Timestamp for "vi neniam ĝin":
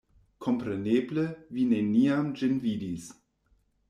1.57-2.57